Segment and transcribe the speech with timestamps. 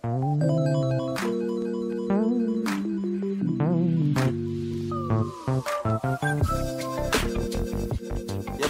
[0.00, 0.08] Ya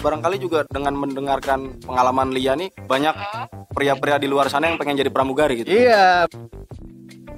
[0.03, 3.15] barangkali juga dengan mendengarkan pengalaman Lia nih banyak
[3.71, 5.71] pria-pria di luar sana yang pengen jadi pramugari gitu.
[5.71, 6.27] Iya,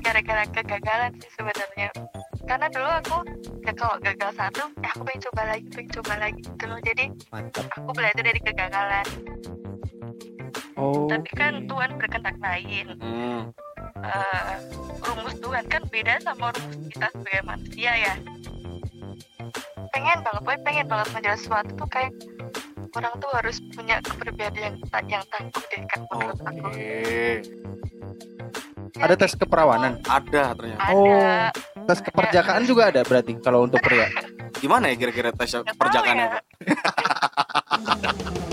[0.02, 1.88] gara-gara kegagalan sih sebenarnya
[2.45, 3.18] karena dulu aku
[3.62, 7.04] ya kalau gagal satu ya aku pengen coba lagi pengen coba lagi gitu loh jadi
[7.30, 7.64] mantap.
[7.79, 9.06] aku belajar dari kegagalan
[10.72, 13.40] Oh, tapi kan Tuhan berkehendak lain Hmm.
[14.03, 14.52] Eh,
[15.06, 18.15] rumus Tuhan kan beda sama rumus kita sebagai manusia ya
[19.93, 22.10] pengen banget pokoknya pengen banget menjadi sesuatu tuh kayak
[22.98, 26.69] orang tuh harus punya kepribadian yang, yang tangguh deh kak menurut aku
[28.93, 30.05] Ya, ada tes keperawanan.
[30.05, 30.84] Ada ternyata.
[30.84, 31.88] ada Oh.
[31.88, 34.05] Tes keperjakaan juga ada berarti kalau untuk pria.
[34.60, 35.48] Gimana ya kira-kira tes
[35.80, 36.32] perjakaannya, ya.
[36.37, 36.43] Pak?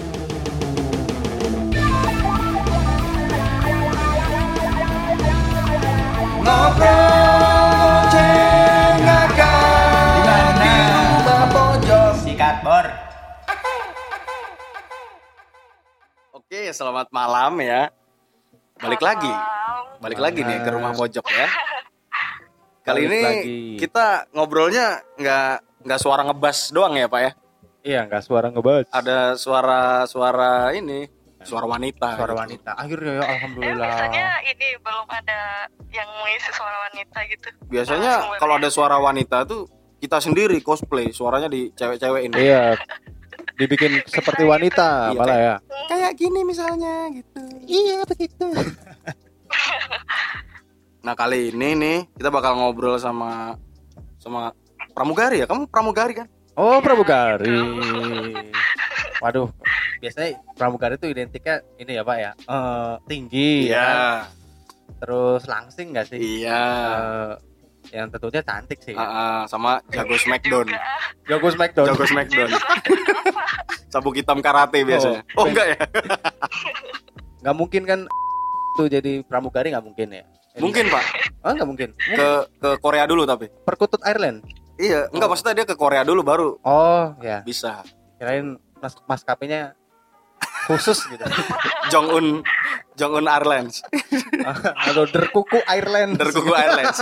[16.80, 17.92] selamat malam ya.
[18.80, 19.28] Balik lagi.
[19.28, 20.00] Malam.
[20.00, 21.48] Balik lagi nih ke rumah pojok ya.
[22.88, 23.60] Kali Balik ini lagi.
[23.76, 27.32] kita ngobrolnya nggak nggak suara ngebas doang ya, Pak ya.
[27.84, 28.88] Iya, nggak suara ngebas.
[28.96, 31.04] Ada suara-suara ini,
[31.44, 32.16] suara wanita.
[32.16, 32.44] suara gitu.
[32.48, 32.72] wanita.
[32.80, 33.90] Akhirnya ya Eh, alhamdulillah.
[33.92, 35.40] biasanya ini belum ada
[35.92, 37.48] yang mengisi suara wanita gitu.
[37.68, 39.68] Biasanya kalau ada suara wanita tuh
[40.00, 42.40] kita sendiri cosplay, suaranya di cewek-cewek ini.
[42.40, 42.80] Iya.
[43.60, 45.56] Dibikin seperti wanita Iya, malah ya.
[45.92, 47.44] Kayak gini misalnya gitu.
[47.68, 48.48] Iya, begitu.
[51.00, 53.56] Nah, kali ini nih kita bakal ngobrol sama
[54.20, 54.52] sama
[54.92, 55.48] pramugari ya.
[55.48, 56.28] Kamu pramugari kan?
[56.60, 57.48] Oh, pramugari.
[59.24, 59.48] Waduh,
[60.04, 62.32] biasanya pramugari itu identiknya ini ya, Pak ya.
[62.36, 63.80] Eh, tinggi ya.
[63.80, 63.96] kan?
[65.00, 66.20] Terus langsing nggak sih?
[66.44, 66.62] Iya.
[66.68, 67.32] Eh,
[67.90, 68.94] yang tentunya cantik sih.
[68.94, 70.68] Ah, ah, sama jago smackdown.
[71.26, 71.88] Jago Smackdown.
[71.88, 72.50] Jago smackdown.
[73.88, 75.22] Sabuk hitam karate biasanya.
[75.34, 75.80] Oh, enggak ya?
[77.42, 78.00] Nggak mungkin kan
[78.76, 80.24] tuh jadi pramugari nggak mungkin ya?
[80.52, 81.04] Jadi- Mungkin, Pak.
[81.42, 81.90] Oh, nggak mungkin.
[81.96, 83.48] Ke ke Korea dulu tapi.
[83.64, 84.44] Perkutut Ireland.
[84.76, 87.42] Iya, enggak maksudnya dia ke Korea dulu baru Oh, ya.
[87.42, 87.84] bisa.
[88.16, 89.76] Kirain mas maskapainya
[90.66, 91.24] khusus gitu.
[91.90, 92.26] Jong Un
[92.96, 93.82] Jong Un Airlines.
[94.88, 96.18] Atau Derkuku Ireland.
[96.18, 97.00] Derkuku Airlines.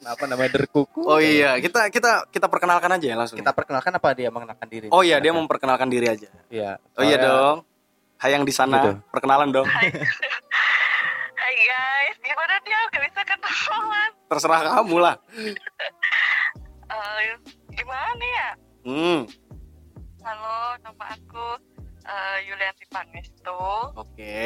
[0.00, 1.00] Kenapa namanya Derkuku?
[1.04, 3.38] Oh iya, kita kita kita perkenalkan aja ya langsung.
[3.38, 4.86] Kita perkenalkan apa dia mengenalkan diri?
[4.90, 6.28] Oh iya, dia memperkenalkan diri aja.
[6.48, 6.80] Iya.
[6.96, 7.64] Oh iya dong.
[8.20, 9.00] Hai yang di sana, Gitu.
[9.08, 9.64] perkenalan dong.
[9.64, 9.88] Hai
[11.56, 14.10] guys, gimana dia gak bisa kenalan?
[14.28, 15.16] Terserah kamu lah.
[16.90, 17.32] Eh,
[17.72, 18.48] gimana ya?
[18.80, 19.28] Hmm,
[20.20, 21.46] Halo, nama aku
[22.02, 23.60] eh, Yulianti Pangestu.
[23.92, 24.40] oke.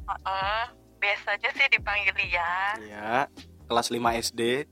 [0.00, 0.62] Heeh,
[0.98, 2.54] biasanya sih dipanggil Lia.
[2.78, 3.10] Iya.
[3.64, 4.40] Kelas 5 SD.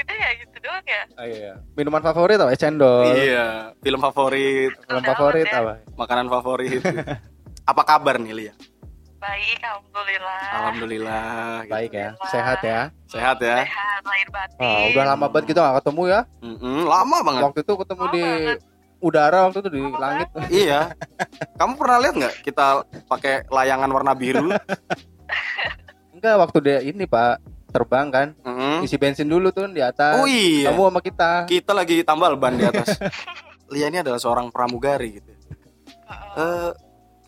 [0.00, 1.02] Udah ya gitu doang ya.
[1.12, 1.52] Oh, iya.
[1.74, 2.50] Minuman favorit apa?
[2.50, 3.10] Es cendol.
[3.10, 5.72] Iya, film favorit, Film Udah, favorit apa?
[5.94, 6.82] makanan favorit.
[7.70, 8.54] Apa kabar nih Lia?
[9.20, 10.40] Baik, alhamdulillah.
[10.50, 11.28] Alhamdulillah.
[11.60, 11.70] gitu.
[11.70, 12.08] Baik ya.
[12.26, 12.80] Sehat ya.
[13.04, 13.56] Sehat ya.
[13.62, 14.56] Sehat lahir batin.
[14.58, 16.20] Oh, udah lama banget kita gak ketemu ya.
[16.40, 17.42] Mm-mm, lama banget.
[17.44, 18.58] Waktu itu ketemu Lama di banget.
[19.00, 20.28] udara waktu itu di Lama langit.
[20.64, 20.80] iya.
[21.54, 22.66] Kamu pernah lihat nggak kita
[23.06, 24.48] pakai layangan warna biru?
[26.16, 27.34] Enggak, waktu dia ini Pak
[27.70, 28.28] terbang kan.
[28.40, 28.82] Mm-mm.
[28.82, 30.16] Isi bensin dulu tuh di atas.
[30.16, 30.72] Oh iya.
[30.72, 31.44] Kamu sama kita.
[31.44, 32.96] Kita lagi tambal ban di atas.
[33.72, 35.30] Lia ini adalah seorang pramugari gitu.
[36.08, 36.34] Heeh.
[36.40, 36.70] Eh,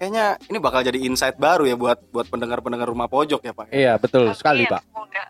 [0.02, 3.70] kayaknya ini bakal jadi insight baru ya buat buat pendengar-pendengar rumah pojok ya Pak.
[3.70, 4.82] Iya, betul sekali, Amin, Pak.
[4.82, 5.24] Semoga.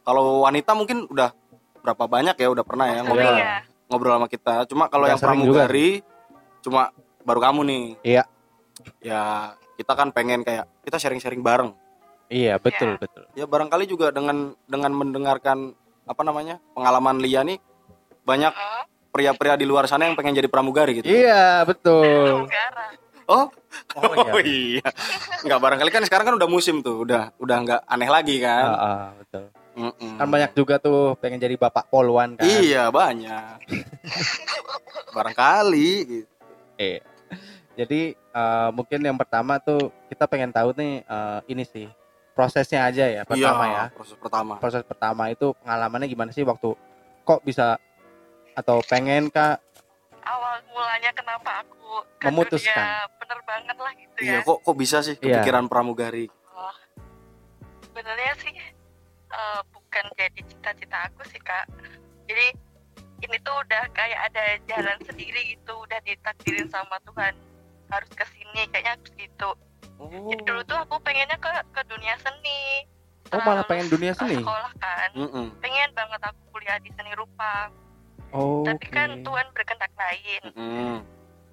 [0.00, 1.36] Kalau wanita mungkin udah
[1.84, 3.60] berapa banyak ya udah pernah ya ngobrol ya.
[3.92, 4.64] ngobrol sama kita.
[4.64, 6.00] Cuma kalau yang pramugari
[6.64, 6.88] cuma
[7.20, 7.84] baru kamu nih.
[8.00, 8.24] Iya.
[9.04, 9.22] Ya
[9.76, 11.76] kita kan pengen kayak kita sharing-sharing bareng.
[12.32, 13.28] Iya, betul, betul.
[13.36, 15.76] Ya barangkali juga dengan dengan mendengarkan
[16.08, 17.60] apa namanya pengalaman Lia nih
[18.24, 18.56] banyak
[19.12, 21.12] pria-pria di luar sana yang pengen jadi pramugari gitu.
[21.12, 22.48] Iya, betul.
[22.48, 23.07] Pramugara.
[23.28, 23.46] Oh,
[23.94, 24.32] Oh, iya.
[24.34, 24.88] oh iya.
[25.44, 28.64] Nggak barangkali kan sekarang kan udah musim tuh, udah udah nggak aneh lagi kan.
[28.66, 29.44] ah, betul.
[29.78, 30.16] Mm-mm.
[30.16, 32.42] Kan banyak juga tuh pengen jadi bapak polwan kan.
[32.42, 33.62] Iya banyak.
[35.14, 35.90] barangkali.
[36.04, 36.28] Gitu.
[36.76, 37.00] Iya.
[37.76, 39.78] Jadi eh, mungkin yang pertama tuh
[40.08, 41.86] kita pengen tahu nih eh, ini sih
[42.32, 43.84] prosesnya aja ya pertama Iya, ya.
[43.92, 44.52] Proses pertama.
[44.58, 46.74] Proses pertama itu pengalamannya gimana sih waktu
[47.22, 47.78] kok bisa
[48.54, 49.62] atau pengen kak
[50.20, 52.74] Awal mulanya kenapa aku ke Memutuskan.
[52.74, 54.40] dunia bener banget lah gitu Iya, ya.
[54.40, 55.20] kok kok bisa sih Iya.
[55.36, 56.32] kepikiran pramugari?
[56.50, 56.76] Oh,
[57.84, 58.56] sebenarnya sih
[59.28, 61.68] eh, bukan jadi cita-cita aku sih kak.
[62.24, 62.56] Jadi
[63.20, 67.36] ini tuh udah kayak ada jalan sendiri gitu, udah ditakdirin sama Tuhan.
[67.88, 69.48] harus ke sini kayaknya harus gitu
[69.96, 72.84] oh jadi dulu tuh aku pengennya ke ke dunia seni
[73.28, 74.36] Oh, malah pengen dunia uh, seni?
[74.36, 75.56] sekolah kan Mm-mm.
[75.56, 77.72] pengen banget aku kuliah di seni rupa
[78.30, 79.24] oh tapi kan oke.
[79.24, 80.94] Tuhan berkehendak lain Mm-mm.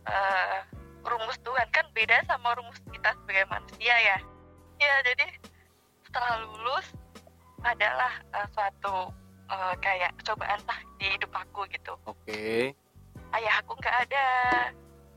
[0.04, 0.60] Eh,
[1.06, 1.68] rumus Tuhan.
[1.72, 4.18] Kan beda sama rumus kita sebagai manusia ya.
[4.82, 5.26] Ya jadi
[6.10, 6.88] setelah lulus
[7.64, 9.14] adalah eh, suatu
[9.50, 11.94] eh, kayak cobaan lah di hidup aku gitu.
[12.10, 12.74] Oke.
[13.36, 14.28] ayah aku nggak ada.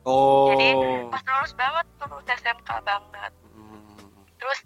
[0.03, 0.51] Oh.
[0.51, 0.75] Jadi,
[1.13, 3.33] pas lulus banget lulus SMK banget.
[3.55, 4.25] Mm.
[4.39, 4.63] terus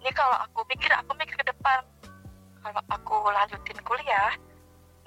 [0.00, 1.84] ini kalau aku pikir aku mikir ke depan.
[2.60, 4.36] Kalau aku lanjutin kuliah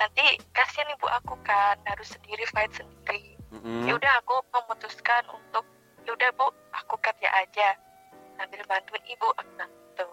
[0.01, 3.85] nanti kasihan ibu aku kan harus sendiri fight sendiri Mm-mm.
[3.85, 5.61] ya udah aku memutuskan untuk
[6.03, 7.69] ya udah bu aku kerja aja
[8.35, 10.09] sambil bantuin ibu bilang gitu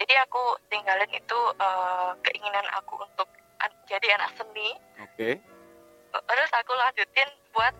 [0.00, 3.28] jadi aku tinggalin itu eh, keinginan aku untuk
[3.58, 5.36] an- jadi anak seni Oke.
[6.12, 7.74] terus aku lanjutin buat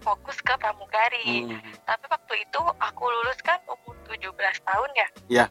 [0.00, 1.60] fokus ke pramugari Mm.
[1.84, 4.30] tapi waktu itu aku lulus kan umur 17
[4.62, 5.46] tahun ya Iya.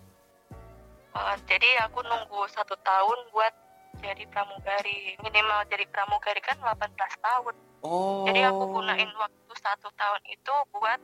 [1.10, 3.54] Eh, jadi aku nunggu satu tahun buat
[3.97, 8.27] jadi pramugari minimal jadi pramugari kan 18 tahun Oh.
[8.27, 11.00] jadi aku gunain waktu satu tahun itu buat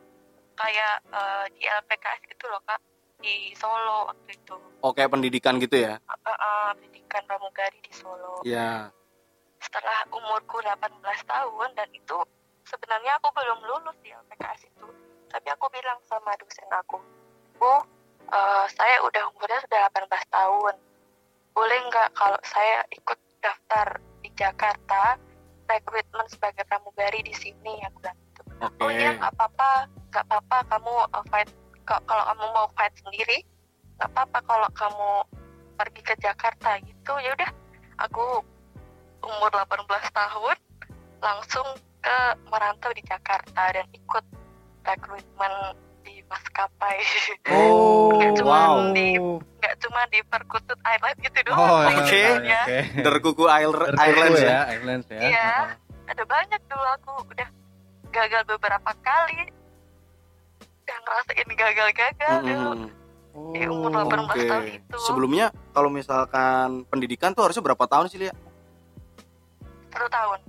[0.53, 2.79] kayak eh, di LPKS gitu loh kak
[3.17, 5.95] di Solo waktu itu Oh, kayak pendidikan gitu ya?
[5.97, 8.91] Eh, eh, pendidikan pramugari di Solo Iya.
[9.57, 12.19] setelah umurku 18 tahun dan itu
[12.63, 14.87] sebenarnya aku belum lulus di LPKS itu
[15.25, 16.99] tapi aku bilang sama dosen aku
[17.55, 17.71] bu
[18.27, 20.75] eh, saya udah umurnya sudah 18 tahun
[21.55, 23.87] boleh nggak kalau saya ikut daftar
[24.19, 25.15] di Jakarta
[25.65, 27.79] rekrutmen sebagai pramugari di sini?
[27.87, 28.41] Aku bilang gitu.
[28.59, 28.81] Oke.
[28.83, 29.71] oh iya nggak apa-apa.
[30.11, 30.57] Nggak apa-apa.
[30.67, 31.49] Kamu uh, fight
[31.87, 33.39] ka- kalau kamu mau fight sendiri
[33.95, 35.09] nggak apa-apa kalau kamu
[35.79, 37.13] pergi ke Jakarta gitu.
[37.23, 37.51] Ya udah
[38.03, 38.43] aku
[39.23, 40.57] umur 18 tahun
[41.23, 41.67] langsung
[42.03, 42.17] ke
[42.51, 44.25] merantau di Jakarta dan ikut
[44.85, 45.53] rekrutmen
[46.05, 46.97] di maskapai
[47.49, 48.93] Oh, Nggak cuma wow.
[48.93, 49.17] di-
[49.57, 51.95] nggak cuma di Perkutut Island gitu doang Oh, Oke.
[51.95, 52.05] oke.
[52.07, 52.61] sebenarnya.
[52.61, 52.77] oke.
[53.01, 54.47] Derkuku Air- Terkuku Islands ya.
[54.47, 55.19] ya, Islands ya.
[55.19, 55.49] Iya.
[56.05, 57.49] ada banyak dulu aku udah
[58.07, 59.49] gagal beberapa kali
[60.79, 62.89] udah ngerasain gagal-gagal dulu Mm-mm.
[63.51, 64.45] di umur Oh, 18 Oke.
[64.45, 68.33] tahun itu Sebelumnya kalau misalkan pendidikan tuh harusnya berapa tahun sih, Lia?
[69.89, 70.39] satu tahun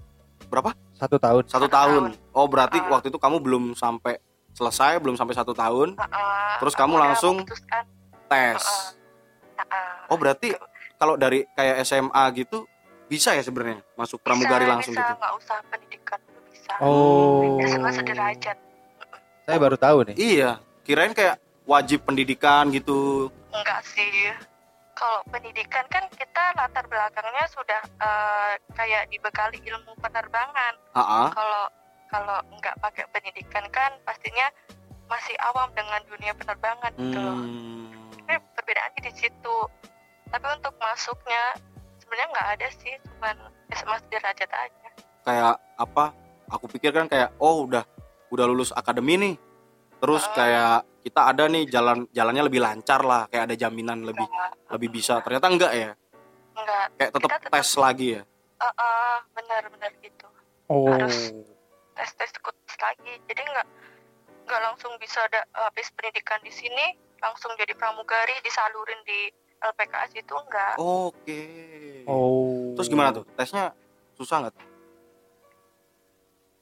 [0.47, 0.71] Berapa?
[0.93, 1.43] Satu tahun.
[1.45, 2.03] Satu Satu tahun.
[2.15, 2.31] tahun.
[2.31, 2.87] Oh, berarti Ah.
[2.89, 4.15] waktu itu kamu belum sampai
[4.57, 7.85] selesai, belum sampai satu tahun, Heeh, Terus kamu langsung memutuskan,
[8.27, 8.57] tes.
[8.57, 8.89] heeh.
[9.61, 9.93] Heeh.
[10.09, 10.57] Oh, berarti
[10.97, 12.65] kalau dari kayak SMA gitu
[13.07, 15.15] bisa ya sebenarnya masuk pramugari bisa, langsung bisa, gitu.
[15.15, 17.61] nggak usah pendidikan bisa Oh.
[17.93, 18.57] sederajat
[19.47, 20.17] Saya baru tahu nih.
[20.19, 20.51] Iya,
[20.83, 21.37] kirain kayak
[21.69, 23.31] wajib pendidikan gitu.
[23.53, 24.33] enggak sih
[24.93, 31.65] kalau pendidikan kan kita latar belakangnya sudah eh, kayak dibekali ilmu penerbangan Ah, kalau
[32.17, 34.49] kalau nggak pakai pendidikan kan pastinya
[35.07, 37.93] masih awam dengan dunia penerbangan gitu loh Hmm.
[38.25, 39.57] tapi perbedaannya di situ
[40.27, 41.55] tapi untuk masuknya
[42.01, 43.37] sebenarnya nggak ada sih cuman
[43.71, 44.89] SMA sederajat aja
[45.23, 46.15] Kayak apa?
[46.47, 47.83] Aku pikir kan kayak oh udah
[48.31, 49.35] udah lulus akademi nih.
[49.99, 50.33] Terus Ah.
[50.33, 54.89] kayak kita ada nih jalan jalannya lebih lancar lah, kayak ada jaminan lebih Nggak, lebih
[54.89, 55.19] bisa.
[55.19, 55.91] Ternyata enggak ya.
[56.55, 58.23] nggak Kayak tetap tes lagi ya.
[58.23, 60.27] Eh, eh, benar-benar gitu
[60.71, 60.95] Oh.
[60.95, 61.19] Harus.
[62.79, 63.67] Lagi jadi nggak
[64.47, 66.87] nggak langsung bisa ada habis pendidikan di sini
[67.19, 71.43] langsung jadi pramugari disalurin di LPKS itu enggak Oke.
[72.05, 72.77] Oh.
[72.77, 73.25] Terus gimana tuh?
[73.35, 73.73] Tesnya
[74.13, 74.53] susah nggak?
[74.53, 74.67] tuh?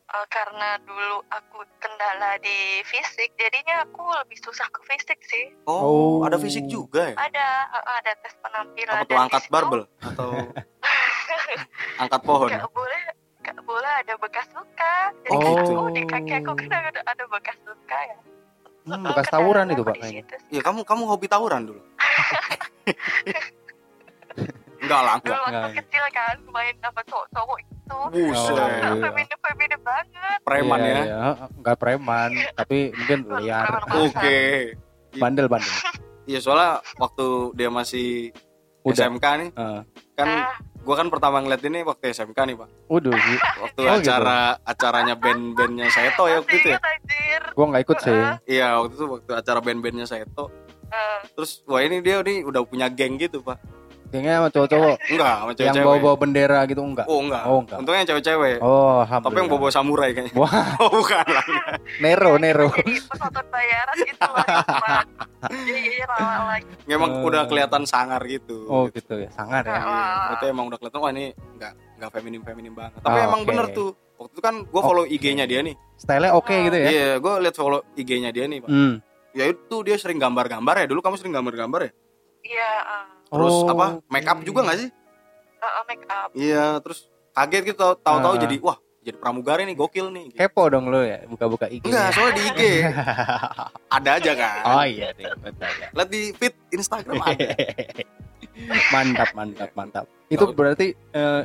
[0.06, 5.74] Eh, karena dulu aku kendala di fisik jadinya aku lebih susah ke fisik sih Oh,
[5.74, 6.16] Oh.
[6.22, 7.16] ada fisik juga ya?
[7.18, 10.30] ada eh, ada tes penampilan Apa tuh angkat barbel atau
[12.02, 12.46] angkat pohon?
[12.48, 13.02] nggak boleh
[13.64, 15.72] boleh ada bekas luka jadi Oh, kan gitu.
[15.74, 18.18] aku di kaki aku kan ada, ada bekas luka ya
[18.84, 20.36] Hmm, bekas tawuran itu, Pak, kayaknya.
[20.52, 21.80] Iya, kamu kamu hobi tawuran dulu.
[24.76, 25.40] enggak lah, dulu enggak.
[25.40, 25.72] waktu Nggak.
[25.80, 28.52] kecil kan main sama cowok-cowok itu Buset.
[28.52, 28.92] Oh, iya.
[29.00, 31.00] feminin feminin banget Preman Iya, ya.
[31.02, 31.22] iya.
[31.54, 33.64] Nggak preman, tapi mungkin liar.
[33.88, 34.40] Oke.
[35.14, 35.72] Bandel bandel.
[36.24, 38.36] Iya, soalnya waktu dia masih
[38.82, 39.08] Udah.
[39.08, 39.80] SMK nih, Heeh.
[40.12, 40.52] kan Ah,
[40.84, 42.68] gua kan pertama ngeliat ini waktu SMK nih, Pak.
[42.86, 43.36] Udah, Gi.
[43.58, 44.04] Waktu Oh, gitu.
[44.04, 46.78] acara acaranya band-bandnya Seto ya waktu itu ya.
[46.78, 48.18] anjir gua nggak ikut sih.
[48.50, 50.52] Iya, waktu itu waktu acara band-bandnya Seto.
[50.86, 53.58] Eh, Terus wah ini dia nih udah punya geng gitu, Pak.
[54.06, 55.84] Kayaknya sama cowok-cowok Enggak, sama yang cewek-cewek.
[55.84, 57.06] bawa-bawa bendera gitu enggak.
[57.06, 57.42] Oh, enggak.
[57.44, 57.78] Oh, enggak.
[57.78, 58.56] Untungnya cewek-cewek.
[58.58, 58.70] Oh,
[59.02, 59.58] Tapi yang alhamdulillah.
[59.58, 60.32] bawa samurai kayaknya.
[60.34, 61.46] Wah, Oh, bukan lah.
[62.02, 62.68] Nero, Nero.
[62.70, 64.46] jadi penonton bayaran gitu loh
[65.44, 67.26] iya iya lagi Memang Eh.
[67.26, 68.64] udah kelihatan sangar gitu.
[68.64, 69.28] Oh, gitu ya.
[69.30, 69.76] Sangar ya.
[69.78, 70.32] Wah.
[70.32, 72.92] Itu emang udah kelihatan wah ini enggak enggak feminim-feminim banget.
[72.98, 73.48] Tapi Oh, emang oke.
[73.48, 76.86] bener tuh waktu itu kan gue follow IG-nya dia nih Style oke gitu ya.
[76.86, 79.02] iya gue liat follow IG-nya dia nih pak Hmm.
[79.32, 81.92] ya itu dia sering gambar-gambar ya dulu kamu sering gambar-gambar ya
[82.44, 86.28] Iya, uh, terus Oh, apa make up juga nggak sih uh, uh, make up.
[86.32, 88.40] iya terus kaget gitu tahu- tahu-tahu Ah.
[88.40, 90.38] jadi wah jadi pramugari nih gokil nih gitu.
[90.40, 91.84] Kepo dong lo ya, buka-buka IG.
[91.84, 92.60] enggak soalnya di IG
[93.96, 95.88] ada aja kan Oh iya deh, betul ya.
[95.92, 97.46] lihat di feed Instagram ada
[98.88, 100.04] mantap, mantap, mantap.
[100.26, 101.42] Itu berarti eh,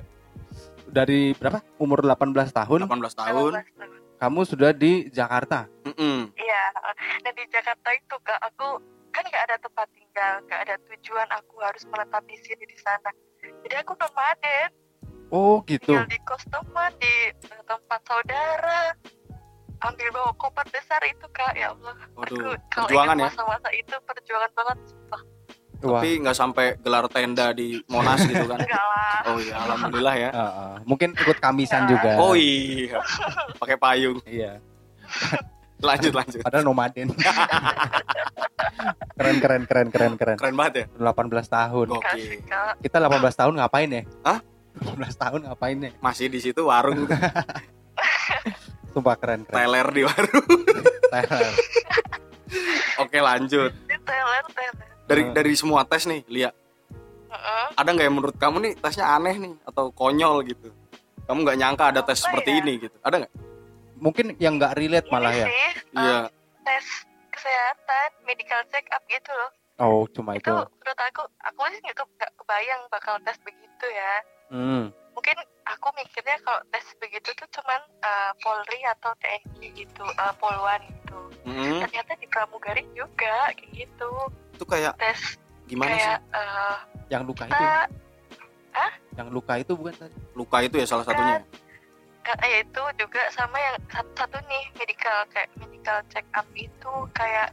[0.86, 1.60] dari berapa?
[1.77, 3.89] Umur 18 tahun 18 tahun 18 tahun.
[4.17, 5.67] kamu sudah di Jakarta.
[5.89, 8.67] Iya, uh, dan di Jakarta itu kak aku
[9.10, 13.10] kan nggak ada tempat tinggal, nggak ada tujuan aku harus menetap di sini di sana.
[13.39, 14.70] Jadi aku nomaden,
[15.30, 15.94] Oh gitu.
[15.94, 17.16] tinggal di kos teman di
[17.48, 18.92] uh, tempat saudara,
[19.82, 21.96] ambil bawa koper besar itu kak, ya Allah.
[22.13, 25.22] Waduh, aku kalau perjuangan ya masa-masa itu perjuangan banget, sumpah.
[25.80, 26.04] Wah.
[26.04, 29.32] tapi nggak sampai gelar tenda di Monas gitu kan Enggak lah.
[29.32, 30.74] oh iya alhamdulillah ya Ah, ah.
[30.84, 32.20] mungkin ikut kamisan juga.
[32.20, 33.00] oh iya
[33.56, 34.60] pakai payung iya.
[35.79, 37.07] lanjut lanjut Padahal nomaden.
[39.15, 40.38] keren keren keren keren keren.
[40.38, 41.12] keren banget ya 18
[41.45, 41.88] tahun.
[42.45, 42.74] Kak.
[42.79, 44.03] Kita 18 tahun ngapain ya?
[44.21, 44.39] Hah?
[44.79, 45.91] 18 tahun ngapain ya?
[46.00, 47.03] masih di situ warung
[48.89, 49.57] Sumpah keren keren.
[49.59, 50.48] teler di warung
[51.09, 51.51] Teler.
[52.98, 54.74] oke lanjut Di teler, teler.
[55.03, 55.33] dari Hmm.
[55.33, 56.53] dari semua tes nih lihat
[57.27, 57.65] Heeh.
[57.75, 60.69] ada nggak yang menurut kamu nih tesnya aneh nih atau konyol gitu
[61.25, 62.57] kamu nggak nyangka ada tes Apa seperti ya?
[62.57, 63.33] ini gitu ada nggak
[64.00, 65.48] Mungkin yang nggak relate malah Ini ya.
[65.48, 66.20] sih, um, iya
[66.62, 66.86] tes
[67.29, 69.51] kesehatan, medical check up gitu loh.
[69.77, 70.51] Oh cuma itu itu.
[70.51, 74.13] menurut aku aku sih nggak ke- nggak kebayang bakal tes begitu ya
[74.50, 74.91] Hmm.
[75.13, 80.84] mungkin aku mikirnya kalau tes begitu tuh cuman uh, Polri atau TNI gitu uh, Polwan
[80.84, 81.79] gitu Mm-mm.
[81.79, 84.12] ternyata di pramugari juga kayak gitu
[84.51, 86.75] itu kayak tes gimana sih kayak uh,
[87.08, 87.56] Yang luka itu.
[87.56, 87.82] kita
[89.15, 90.15] Yang luka itu bukan tadi.
[90.34, 91.39] luka itu ya salah satunya
[92.31, 96.91] uh, ya itu juga sama yang satu, satu nih medical kayak medical check up itu
[97.12, 97.50] kayak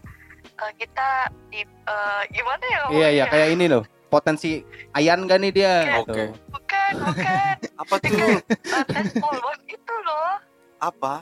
[0.56, 1.08] uh, kita
[1.48, 3.84] di uh, gimana ya Iya iya kayak ini loh.
[4.06, 5.72] Potensi ayan gak nih dia?
[5.98, 6.14] Oke.
[6.14, 6.24] gitu.
[6.48, 8.40] bukan bukan apa tuh uh,
[8.86, 10.30] tes Polwan itu loh
[10.78, 11.14] apa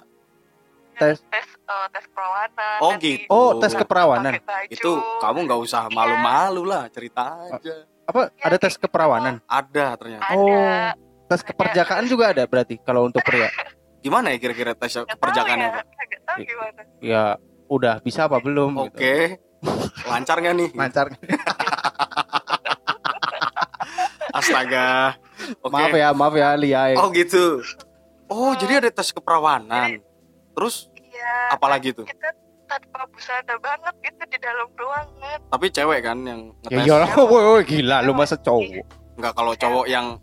[0.94, 1.18] Tes.
[1.26, 3.26] tes uh, tes perawanan Oh, gitu.
[3.26, 4.38] Oh tes keperawanan.
[4.68, 9.40] itu kamu nggak usah malu-malu lah cerita aja Apa ada tes keperawanan?
[9.44, 11.03] ada ternyata ada Oh.
[11.24, 13.48] Tes keperjakaan juga ada berarti kalau untuk pria.
[14.04, 15.84] gimana ya kira-kira tes tahu keperjakaannya ya, pak?
[15.88, 16.80] nggak tahu gimana.
[17.00, 17.24] Ya
[17.66, 18.76] udah bisa apa belum?
[18.78, 18.92] oke.
[18.92, 19.40] Gitu.
[20.12, 20.68] lancar nggak nih?
[20.74, 21.06] Lancar.
[24.34, 25.16] astaga.
[25.60, 25.72] Oke.
[25.72, 26.82] Maaf ya, maaf ya Lia.
[26.96, 27.60] oh gitu.
[28.26, 30.00] Oh jadi ada tes keperawanan.
[30.54, 32.04] Terus iya apalagi tuh?
[32.04, 32.28] kita
[32.66, 35.38] tanpa busana banget gitu di dalam ruangan.
[35.48, 36.86] Tapi cewek kan yang Ya ngetes?
[36.86, 38.84] iyalah, woi, woi, gila lu masa cowok.
[39.14, 40.18] nggak kalau cowok yang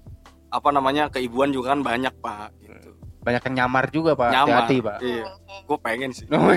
[0.51, 2.91] apa namanya keibuan juga kan banyak pak gitu
[3.22, 4.34] Banyak yang nyamar juga, Pak.
[4.34, 4.65] Nyamar.
[4.65, 4.98] Hati-hati, Pak.
[5.05, 5.25] iya
[5.62, 6.50] gue pengen sih Oh,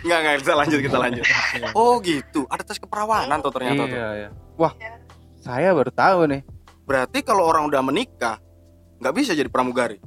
[0.00, 1.24] nggak nggak kita lanjut kita lanjut
[1.78, 4.28] oh gitu ada tes keperawanan tuh ternyata tuh iya, iya.
[4.56, 4.96] Wah, Iya.
[5.36, 6.40] saya baru tahu nih.
[6.84, 8.40] berarti kalau orang udah menikah
[8.98, 10.00] nggak bisa jadi pramugari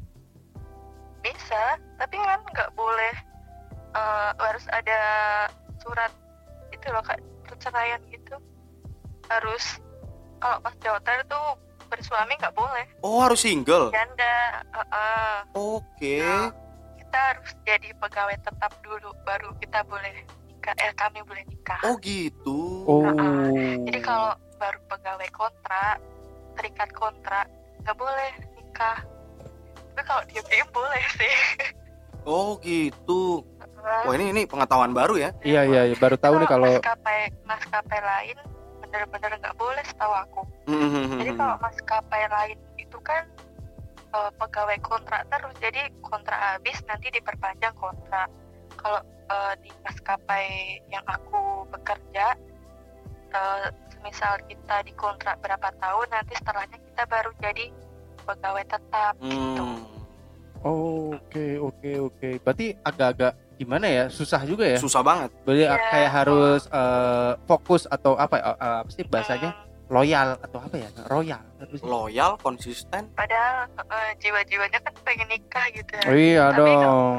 [1.22, 3.14] bisa tapi kan nggak boleh
[3.94, 5.00] eh, harus ada
[5.78, 6.10] surat
[6.70, 8.36] itu loh kak perceraian gitu
[9.30, 9.78] harus
[10.38, 11.48] kalau pas jawatan tuh
[11.88, 12.86] bersuami nggak boleh.
[13.02, 13.90] Oh harus single?
[13.90, 15.38] Janda eh, eh.
[15.56, 16.16] oke.
[16.20, 16.52] Nah,
[17.00, 20.14] kita harus jadi pegawai tetap dulu baru kita boleh
[20.48, 20.76] nikah.
[20.78, 21.80] Eh kami boleh nikah.
[21.88, 22.84] Oh gitu.
[22.86, 23.04] Oh.
[23.88, 25.98] jadi kalau baru pegawai kontrak
[26.60, 27.46] terikat kontrak
[27.86, 29.00] nggak boleh nikah.
[29.96, 31.36] Tapi kalau diem boleh sih.
[32.28, 33.40] Oh gitu.
[33.88, 35.32] Wah ini ini pengetahuan baru ya.
[35.48, 38.38] Iya, iya, iya, baru tahu nih kalau maskapai maskapai lain
[38.88, 43.24] bener-bener nggak boleh setahu aku Hmm, jadi kalau maskapai lain itu kan
[44.16, 48.28] eh, pegawai kontrak terus jadi kontrak habis nanti diperpanjang kontrak
[48.76, 49.00] kalau
[49.32, 52.36] eh, di maskapai yang aku bekerja
[53.32, 53.68] eh,
[54.04, 57.66] misal kita dikontrak berapa tahun nanti setelahnya kita baru jadi
[58.28, 59.98] pegawai tetap gitu Hmm.
[60.66, 62.30] Oh, oke, oke, oke.
[62.42, 64.04] Berarti agak-agak gimana ya?
[64.08, 64.78] Susah juga ya.
[64.78, 65.76] susah banget Berarti Iya.
[65.90, 68.44] kayak harus eh, fokus atau apa ya?
[68.52, 69.52] eh, apa sih bahasanya?
[69.52, 70.90] Hmm, Loyal atau apa ya?
[71.06, 71.42] Royal.
[71.82, 77.16] Loyal konsisten padahal eh, jiwa-jiwanya kan pengen nikah gitu ya Oh, iya Tapi dong.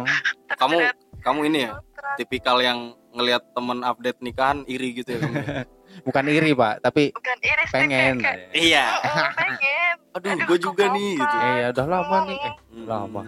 [0.55, 0.77] kamu
[1.19, 1.73] kamu ini ya
[2.15, 2.79] tipikal yang
[3.11, 5.35] ngelihat temen update nikahan iri gitu ya kamu?
[5.99, 8.23] Bukan iri, Pak, tapi bukan sih, pengen.
[8.23, 11.37] kayak, iya "Oh, pengen aduh Aduh, gue juga nih gitu.
[11.37, 12.39] Eh, ya udah lama nih.
[12.39, 12.87] Eh, Hmm.
[12.87, 13.23] lama.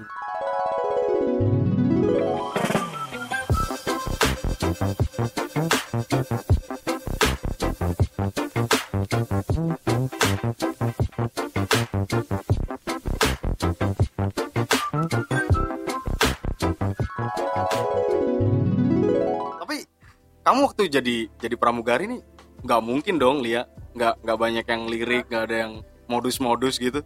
[20.50, 22.20] kamu waktu jadi jadi pramugari nih
[22.64, 23.70] nggak mungkin dong Lia.
[23.94, 25.72] Nggak nggak banyak yang lirik nggak ada yang
[26.10, 27.04] modus-modus gitu.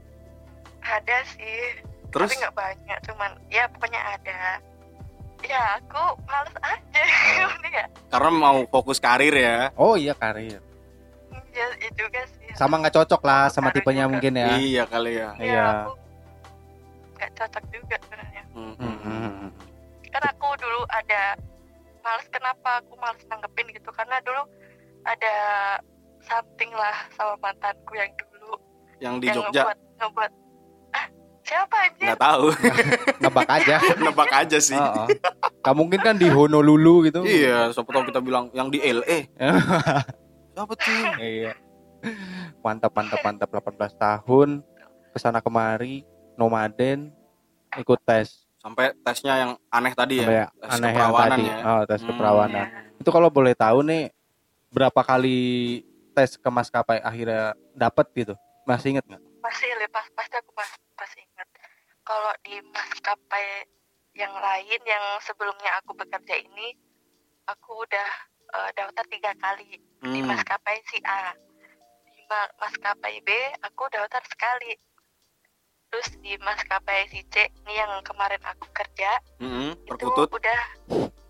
[0.80, 2.30] Ada sih terus?
[2.32, 4.62] tapi nggak banyak cuman ya pokoknya ada
[5.44, 7.02] ya aku males aja.
[7.58, 10.62] Ini ya karena mau fokus karir ya Oh iya karir.
[11.50, 14.12] ya, ya juga sih Sama nggak cocok lah sama Karir tipenya juga.
[14.12, 14.46] mungkin ya.
[14.56, 15.64] iya kali ya ya Iya.
[15.82, 15.92] aku
[17.14, 18.74] nggak cocok juga sebenarnya Hmm.
[18.78, 19.50] Hmm.
[20.08, 21.34] kan aku dulu ada
[22.00, 24.46] males kenapa aku males nanggepin gitu karena dulu
[25.02, 25.34] ada
[26.22, 28.54] something lah sama mantanku yang dulu
[28.98, 30.32] yang di yang Jogja ngebuat ngebuat
[31.44, 32.46] siapa anjir nggak tahu
[33.22, 33.76] Nebak aja.
[34.02, 35.08] nebak aja sih Oh, oh.
[35.60, 37.20] Gak mungkin kan di Honolulu gitu.
[37.22, 39.28] iya siapa tahu kita bilang yang di LA
[40.54, 41.52] siapa tuh Iya.
[42.60, 44.48] Mantap mantap mantap 18 tahun
[45.08, 47.08] ke sana kemari nomaden
[47.74, 51.44] ikut tes sampai tesnya yang aneh tadi sampai ya tes aneh yang keperawanan tadi.
[51.44, 52.08] ya Oh, tes Hmm.
[52.08, 52.66] keperawanan.
[52.96, 54.02] Itu kalau boleh tahu nih
[54.68, 55.38] berapa kali
[56.12, 58.34] tes ke maskapai akhirnya dapat gitu?
[58.62, 59.22] Masih inget nggak?
[59.40, 60.83] masih lepas pasti aku pas pasti
[62.04, 63.64] kalau di maskapai
[64.14, 66.76] yang lain yang sebelumnya aku bekerja ini
[67.44, 68.08] aku udah
[68.54, 70.28] eh, daftar tiga kali di Hmm.
[70.28, 71.32] maskapai si A.
[72.06, 73.28] Di ma- maskapai B
[73.60, 74.76] aku daftar sekali.
[75.88, 80.28] Terus di maskapai si C ini yang kemarin aku kerja Mm-mm, itu perkutut.
[80.30, 80.60] udah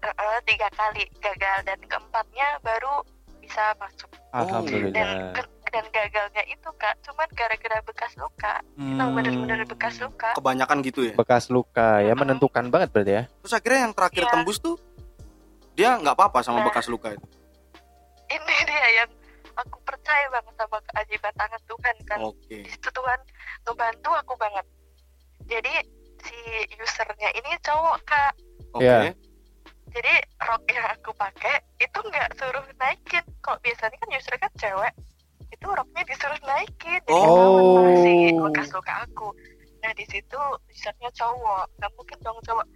[0.05, 1.59] eh, tiga kali gagal.
[1.65, 3.01] Dan keempatnya baru
[3.39, 4.11] bisa masuk.
[4.11, 5.33] Dan Alhamdulillah.
[5.33, 6.95] ke- dan gagalnya itu kak.
[7.03, 8.63] Cuman gara-gara bekas luka.
[8.79, 10.31] Hmm, bener-bener bekas luka.
[10.33, 11.15] Kebanyakan gitu ya?
[11.19, 13.23] Bekas luka ya menentukan banget berarti ya.
[13.43, 14.31] terus akhirnya yang terakhir Iya.
[14.31, 14.79] tembus tuh
[15.75, 16.71] dia nggak apa-apa sama Nah.
[16.71, 17.27] bekas luka itu?
[18.31, 19.11] Ini dia yang
[19.55, 22.55] aku percaya banget sama keajaiban tangan Tuhan kan oke.
[22.55, 23.21] Di situ Tuhan
[23.67, 24.67] ngebantu aku banget.
[25.45, 25.75] Jadi
[26.23, 26.39] si
[26.79, 28.33] usernya ini cowok kak.
[28.73, 28.87] Oke.
[28.87, 29.11] Iya.
[29.87, 33.23] jadi rok yang aku pakai itu nggak suruh naikin.
[33.39, 34.91] Kalau biasanya kan user kan cewek
[35.55, 37.01] itu roknya disuruh naikin.
[37.01, 37.87] Jadi Oh.
[38.03, 39.29] si bekas luka aku.
[39.81, 41.65] Nah di situ usernya cowok.
[41.79, 42.67] Nggak mungkin dong cowok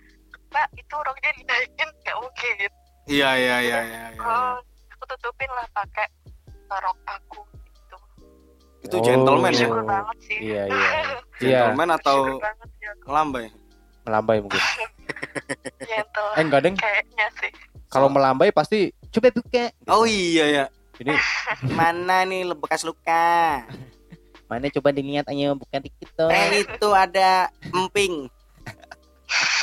[0.48, 1.88] mbak itu roknya dinaikin.
[2.00, 2.70] Nggak mungkin.
[3.08, 4.20] Iya iya iya iya iya.
[4.20, 4.56] oh
[4.92, 6.06] aku tutupin lah pakai
[6.68, 7.96] rok aku gitu.
[8.84, 9.02] Itu Oh.
[9.02, 9.68] gentleman ya?
[9.68, 10.38] Banget sih.
[10.38, 10.88] Iya iya.
[11.38, 13.06] Iya, gentleman atau aku.
[13.06, 13.46] melambai?
[14.02, 14.58] Melambai mungkin.
[15.80, 16.28] gentle.
[16.34, 17.50] Eh enggak deng, kayaknya sih.
[17.86, 19.70] Kalau melambai pasti coba buka.
[19.88, 20.64] oh iya ya
[20.98, 21.14] Ini
[21.78, 23.62] mana nih bekas luka?
[24.48, 26.32] Mana coba dilihat aja buka dikit dong.
[26.32, 28.24] eh itu ada emping.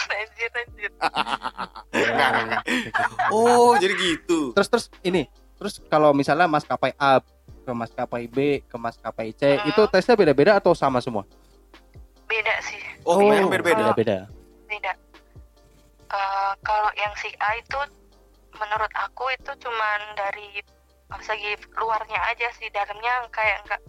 [0.05, 0.91] Anjir anjir
[3.33, 4.53] oh jadi gitu.
[4.53, 5.25] Terus terus ini.
[5.57, 7.17] Terus kalau misalnya maskapai A
[7.65, 9.69] ke maskapai B ke maskapai C Hmm.
[9.73, 11.25] itu tesnya beda-beda atau sama semua?
[12.29, 12.77] Beda sih.
[13.01, 13.85] Oh, kebanyakan beda-beda.
[13.97, 14.19] Beda
[14.69, 14.91] beda.
[16.05, 17.79] Eh, kalau yang si A itu
[18.53, 20.61] menurut aku itu cuman dari
[21.07, 23.81] eh, segi luarnya aja sih dalamnya kayak nggak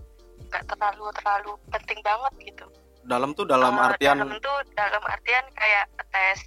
[0.46, 2.66] nggak terlalu terlalu penting banget gitu.
[3.02, 6.38] Dalam tuh dalam Eh, artian dalam tuh dalam artian kayak tes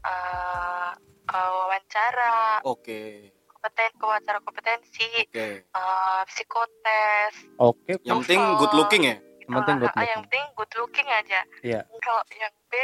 [0.00, 0.90] eh,
[1.28, 2.62] eh, wawancara.
[2.62, 3.30] Oke.
[3.48, 5.46] Kompeten wawancara kompetensi oke.
[5.66, 7.34] eh, psikotes.
[7.56, 9.16] Oke yang penting good looking ya?
[9.18, 9.46] Gitu.
[9.46, 10.22] Yang penting good Ah, yang looking.
[10.24, 11.40] penting good looking aja.
[11.60, 11.80] Iya.
[11.98, 12.74] kalau yang B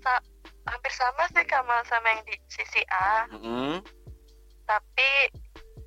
[0.00, 0.24] sa-
[0.64, 3.26] hampir sama sih sama sama yang di sisi A.
[3.30, 3.82] Mm-mm.
[4.62, 5.10] tapi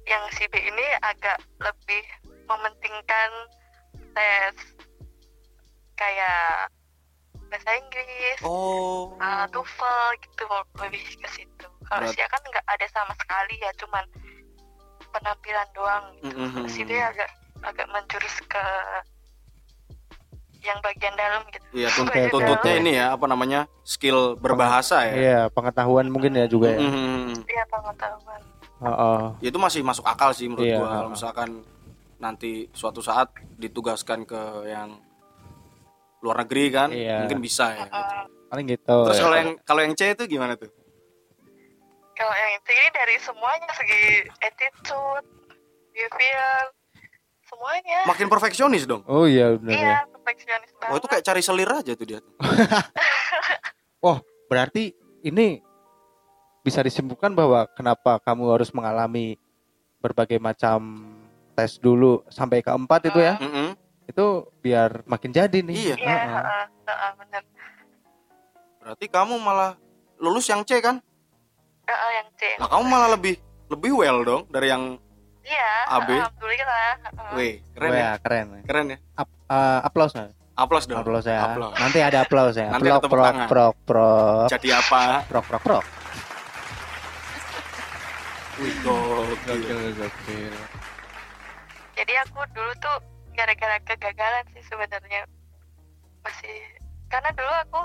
[0.05, 2.03] yang si B ini agak lebih
[2.45, 3.31] mementingkan
[4.13, 4.55] tes
[5.95, 6.69] kayak
[7.47, 10.45] bahasa Inggris oh uh, TOEFL gitu
[10.79, 14.05] lebih ke situ kalau si A kan nggak ada sama sekali ya cuman
[15.09, 16.51] penampilan doang gitu Mm-mm.
[16.53, 17.29] Kalau si B agak
[17.63, 18.63] agak menjurus ke
[20.61, 22.81] yang bagian dalam gitu Iya, tun- Oke, oke, tuntutnya oke.
[22.81, 25.13] ini ya apa namanya skill berbahasa ya.
[25.13, 27.45] iya pengetahuan mungkin ya juga ya Mhm.
[27.45, 28.41] iya pengetahuan
[28.85, 29.21] Oh, oh.
[29.41, 30.77] Ya, Itu masih masuk akal sih menurut Iya.
[30.77, 31.49] gua kalau misalkan
[32.21, 35.01] nanti suatu saat ditugaskan ke yang
[36.21, 37.25] luar negeri kan, Iya.
[37.25, 37.85] mungkin bisa ya.
[37.85, 37.97] gitu.
[37.97, 39.23] Uh, paling gitu Terus ya.
[39.25, 40.69] kalau yang kalau yang C itu gimana tuh?
[42.15, 44.03] kalau yang itu ini dari semuanya segi
[44.39, 45.27] attitude
[45.91, 46.63] behavior
[47.43, 49.03] semuanya Makin perfeksionis dong.
[49.03, 52.19] oh iya benar ya iya perfeksionis banget Oh itu kayak cari selir aja tuh dia.
[54.45, 54.93] berarti
[55.25, 55.59] ini
[56.65, 59.37] bisa disimpulkan bahwa kenapa kamu harus mengalami
[60.01, 61.05] berbagai macam
[61.53, 63.77] tes dulu sampai keempat itu ya Mhm.
[64.05, 64.25] itu
[64.59, 65.95] biar makin jadi nih Iya.
[65.95, 66.33] iya Heeh.
[66.33, 67.43] heeh, heeh, bener
[68.81, 69.73] Berarti kamu malah
[70.17, 71.01] lulus yang C kan?
[71.85, 73.33] Heeh, yang C Nah, kamu malah lebih
[73.65, 74.97] lebih well dong dari yang
[75.41, 76.09] iya AB.
[76.17, 77.29] alhamdulillah heeh.
[77.29, 77.39] W.
[77.73, 78.11] Keren Wah, ya?
[78.21, 78.97] keren Keren ya?
[79.15, 80.33] Ap- eh, aplaus nggak?
[80.55, 80.97] Aplaus dong.
[80.97, 81.75] aplaus ya Aplaus.
[81.75, 83.47] nanti ada aplaus ya Nanti prok prok tangan.
[83.49, 85.01] prok prok Jadi apa?
[85.27, 85.85] prok prok prok
[88.55, 89.35] Wih, gokil.
[89.45, 90.53] Gokil, gokil.
[91.95, 92.97] jadi aku dulu tuh
[93.31, 95.27] gara-gara kegagalan sih sebenarnya
[96.21, 96.55] masih
[97.07, 97.81] karena dulu aku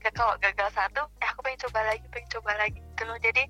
[0.00, 3.42] ya kalau gagal satu eh aku pengen coba lagi pengen coba lagi gitu loh jadi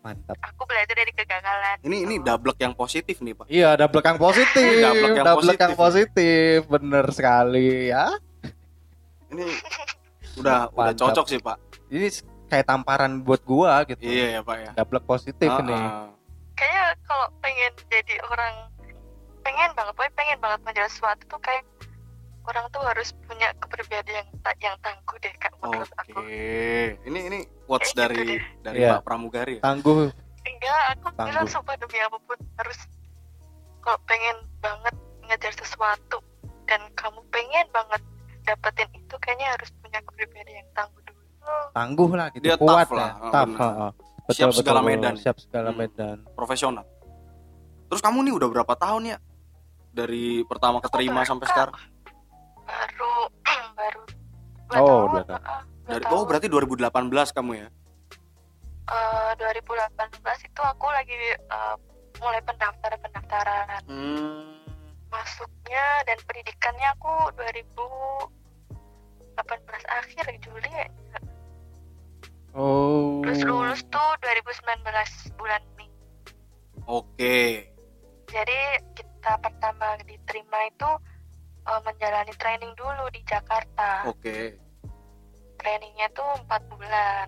[0.00, 0.36] Mantap.
[0.40, 2.26] aku belajar dari kegagalan Ini ini gitu.
[2.26, 3.46] double yang positif nih, Pak.
[3.48, 4.68] Iya, double yang positif.
[4.76, 5.76] Double yang Double yang positif.
[5.80, 6.56] positif.
[6.68, 8.12] Bener sekali ya.
[9.32, 9.46] Ini
[10.36, 11.00] udah udah Mantap.
[11.08, 11.56] cocok sih, Pak.
[11.88, 12.08] Ini
[12.54, 13.98] kayak tamparan buat gua gitu.
[14.00, 14.70] Iya ya, Pak ya.
[14.74, 15.74] Double positif Ah, nih.
[15.74, 16.06] ah.
[16.54, 18.54] kayaknya kalau pengen jadi orang
[19.42, 21.66] pengen banget pokoknya pengen banget menjadi sesuatu tuh kayak
[22.44, 25.98] orang tuh harus punya kepribadian yang ta- yang tangguh deh kak menurut Oke.
[25.98, 26.20] aku
[27.04, 28.42] Ini ini quotes Kayak gitu dari deh.
[28.62, 28.90] dari Iya.
[28.92, 29.62] Pak Pramugari ya.
[29.62, 30.14] Tangguh.
[30.44, 31.26] enggak aku Tangguh.
[31.26, 32.78] bilang sumpah demi apa pun harus
[33.80, 36.18] kalau pengen banget ngejar sesuatu
[36.64, 38.02] dan kamu pengen banget
[38.42, 41.02] dapetin itu kayaknya harus punya kepribadian yang tangguh
[41.70, 42.44] Tangguh lah gitu.
[42.44, 43.12] Dia Kuat tough lah, lah.
[43.20, 43.52] ah, Tough.
[44.24, 44.88] Betul, Siap betul, segala betul.
[44.90, 45.14] medan.
[45.14, 45.78] Siap segala Hmm.
[45.78, 46.16] medan.
[46.32, 46.84] Profesional.
[47.84, 49.18] Terus kamu nih udah berapa tahun ya?
[49.90, 51.76] Dari pertama keterima baru, sampai sekarang?
[52.64, 53.14] baru
[53.76, 54.02] baru
[54.66, 55.42] dua Oh, tahun, dua tahun.
[55.44, 56.14] ah, dua Dari tahun.
[56.14, 56.88] oh berarti 2018
[57.30, 57.68] kamu ya?
[58.84, 61.74] Eh, 2018 itu aku lagi eh,
[62.16, 64.56] mulai pendaftaran pendaftaran Hmm.
[65.06, 68.32] masuknya dan pendidikannya aku 2018
[69.86, 70.88] akhir Juli ya
[72.54, 73.18] Oh.
[73.26, 74.86] terus lulus tuh 2019
[75.34, 75.90] bulan Mei
[76.86, 77.66] Oke.
[78.30, 78.58] jadi
[78.94, 80.90] kita pertama diterima itu
[81.66, 84.54] eh, menjalani training dulu di Jakarta Oke.
[85.58, 87.26] trainingnya tuh empat bulan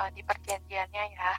[0.00, 1.32] eh, di perjanjiannya ya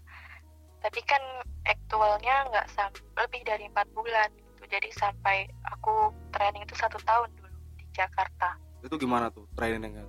[0.80, 1.20] tapi kan
[1.66, 7.28] aktualnya nggak sam- lebih dari empat bulan gitu jadi sampai aku training itu satu tahun
[7.36, 10.08] dulu di Jakarta Itu gimana tuh trainingnya?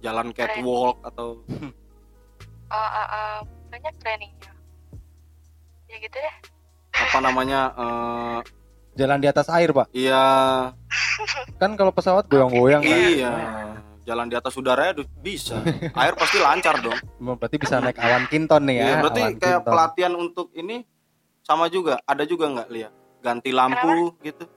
[0.00, 1.44] Jalan catwalk atau
[2.66, 3.38] Eh, eh, eh,
[3.70, 4.52] banyak trainingnya
[5.86, 6.36] ya gitu deh
[6.96, 7.60] apa namanya?
[7.76, 8.38] eh
[8.96, 9.92] Jalan di atas air, Pak.
[9.92, 10.24] iya,
[11.60, 12.96] Kan kalau pesawat goyang-goyang kan.
[12.96, 13.32] iya.
[14.08, 15.60] Jalan di atas udara ya bisa.
[15.92, 16.96] Air pasti lancar dong.
[17.36, 18.86] Berarti bisa naik awan kinton nih ya.
[18.88, 19.68] Iya, berarti awan kayak kinton.
[19.68, 20.88] pelatihan untuk ini
[21.44, 22.00] sama juga.
[22.08, 22.92] Ada juga nggak lihat?
[23.20, 24.48] Ganti lampu gitu.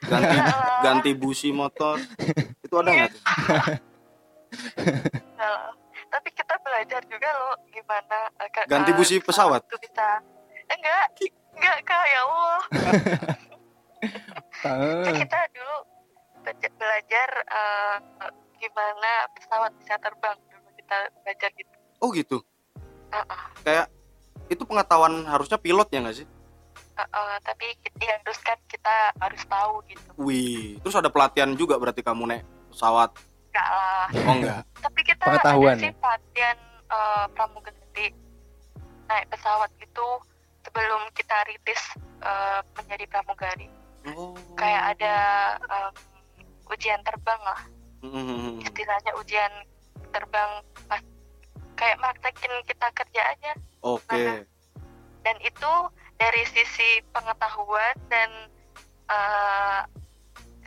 [0.00, 0.36] Ganti
[0.88, 2.00] ganti busi motor.
[2.64, 3.20] Itu ada nggak tuh?
[6.12, 9.64] Tapi kita belajar juga loh gimana eh, ke- Ganti eh, busi pesawat?
[9.64, 10.20] itu bisa
[10.68, 11.04] enggak
[11.52, 12.60] enggak kak ya Allah
[14.62, 15.76] Kan kita dulu
[16.42, 17.96] belajar, belajar eh,
[18.58, 22.42] gimana pesawat bisa terbang dulu kita belajar gitu Oh gitu.
[23.08, 23.42] Uh-uh.
[23.62, 23.86] Kayak
[24.48, 26.26] itu pengetahuan harusnya pilot ya nggak sih?
[26.92, 32.26] Uh-uh, tapi kita diharuskan kita harus tahu gitu Wih, terus ada pelatihan juga berarti kamu
[32.26, 33.14] naik pesawat.
[33.52, 34.60] Enggak lah Oh enggak.
[34.80, 35.94] tapi kita Pengetahuan ada sih ya?
[35.94, 38.06] pelatihan eh, pramugari
[39.04, 40.08] naik pesawat itu
[40.62, 41.82] sebelum kita ritis
[42.18, 43.68] eh, menjadi pramugari
[44.02, 44.34] Oh.
[44.58, 45.14] kayak ada
[45.62, 45.92] em,
[46.66, 47.60] ujian terbang lah
[48.02, 48.58] Hmm.
[48.58, 49.52] istilahnya ujian
[50.10, 50.50] terbang
[50.84, 50.98] pas
[51.72, 54.42] kayak praktekin kita kerja aja Oke.
[55.22, 55.72] dan itu
[56.16, 58.50] dari sisi pengetahuan dan
[59.06, 59.80] eh,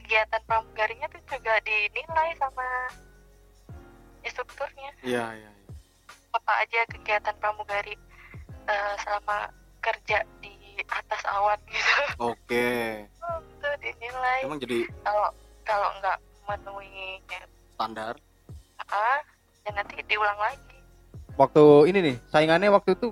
[0.05, 2.67] kegiatan pramugarinya tuh juga dinilai sama
[4.21, 5.49] instrukturnya Iya, iya.
[5.49, 5.71] iya.
[6.29, 7.97] apa aja kegiatan pramugari
[8.65, 9.49] eh, selama
[9.81, 10.53] kerja di
[10.85, 13.01] atas awan gitu Oke.
[13.09, 15.29] itu dinilai Emang jadi kalau
[15.65, 17.17] kalau nggak memenuhi
[17.73, 18.13] standar.
[18.85, 19.17] ah
[19.65, 20.77] ya nanti diulang lagi
[21.35, 23.11] Waktu ini nih, saingannya waktu itu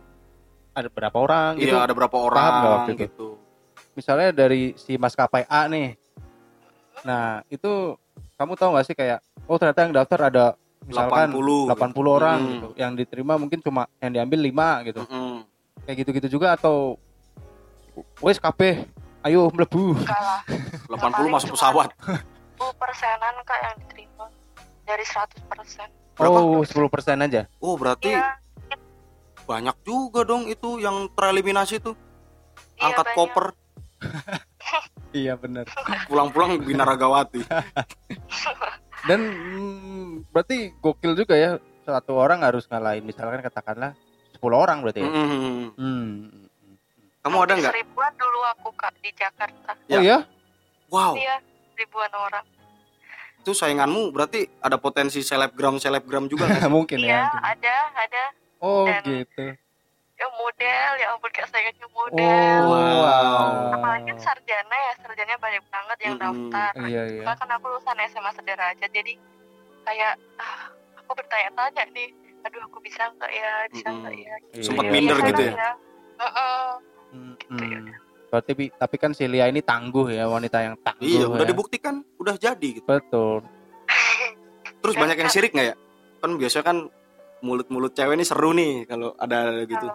[0.72, 1.76] ada berapa orang gitu.
[1.76, 3.04] Iya, ada berapa orang waktu itu?
[3.04, 3.30] gitu.
[4.00, 6.00] Misalnya dari si maskapai A nih.
[7.04, 7.96] Nah, itu
[8.36, 10.46] kamu tahu nggak sih kayak oh ternyata yang daftar ada
[10.84, 11.72] misalkan 80.
[11.72, 12.52] 80 orang Hmm.
[12.52, 12.68] gitu.
[12.76, 15.02] Yang diterima mungkin cuma yang diambil 5 gitu.
[15.04, 15.44] Mm-mm.
[15.84, 16.96] Kayak gitu-gitu juga atau
[18.20, 18.88] wes kabeh
[19.22, 19.96] ayo mlebu.
[20.04, 20.42] kalah
[20.90, 21.92] 80 masuk pesawat.
[22.02, 22.20] 10
[22.76, 24.26] persenan kak yang diterima
[24.84, 26.38] dari 100 persen Berapa?
[26.38, 27.50] Oh, 10% aja.
[27.58, 28.38] Oh, berarti iya
[29.44, 32.00] banyak juga dong itu yang tereliminasi tuh.
[32.78, 33.18] iya, Angkat banyak.
[33.18, 33.46] koper,
[35.14, 35.70] Iya benar.
[36.10, 37.46] pulang-pulang binaragawati.
[39.10, 43.94] Dan mm, berarti gokil juga ya satu orang harus ngalahin misalkan katakanlah
[44.40, 45.10] 10 orang berarti ya.
[45.12, 45.78] Mm-mm.
[45.78, 46.12] Hmm.
[47.24, 47.72] Kamu ada nggak?
[47.72, 50.00] seribuan dulu aku kak di Jakarta Ya.
[50.00, 50.18] Oh ya?
[50.92, 51.40] Wow, iya
[51.74, 52.46] ribuan orang
[53.44, 56.48] itu sainganmu berarti ada potensi selebgram selebgram juga?
[56.72, 57.40] Mungkin iya ya.
[57.44, 58.24] ada ada
[58.64, 59.52] Oh Dan- gitu.
[60.24, 61.52] Ya model ya ampun kayak
[61.84, 63.76] Oh, model wow.
[63.76, 66.48] apalagi kan sarjana ya sarjana banyak banget yang Mm-mm.
[66.50, 67.22] daftar Iya iya.
[67.22, 69.14] Soalnya kan aku lulusan SMA sederajat jadi
[69.84, 72.10] kayak ah, aku bertanya-tanya nih
[72.44, 74.64] aduh aku bisa nggak ya bisa nggak ya Iya.
[74.64, 74.92] Sempet Iya.
[74.92, 75.72] minder Iya, gitu kan ya?
[76.14, 76.66] Heeh.
[77.14, 77.34] Hmm.
[78.32, 81.06] Berarti bi- tapi kan si Lia ini tangguh ya, wanita yang tangguh.
[81.06, 81.52] Iya, udah ya.
[81.54, 82.88] dibuktikan, udah jadi gitu.
[82.88, 83.46] Betul.
[84.82, 85.76] Terus banyak yang sirik nggak ya?
[86.18, 86.78] Kan biasanya kan
[87.40, 89.86] mulut-mulut cewek ini seru nih kalau ada gitu.